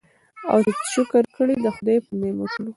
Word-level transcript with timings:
او 0.51 0.59
چي 0.69 0.85
شکر 0.95 1.23
کړي 1.37 1.55
د 1.63 1.67
خدای 1.75 1.97
پر 2.05 2.13
نعمتونو 2.21 2.69